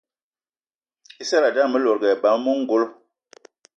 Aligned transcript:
I 1.21 1.23
seradé 1.29 1.59
ame 1.63 1.79
lòdgì 1.85 2.07
eba 2.13 2.29
eme 2.37 2.49
ongolo. 2.57 2.85